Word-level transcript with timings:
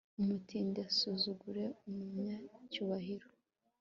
umutindi 0.21 0.77
asuzugure 0.89 1.65
umunyacyubahiro 1.87 3.27